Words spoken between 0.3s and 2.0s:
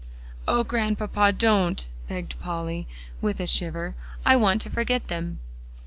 "Oh, Grandpapa, don't!"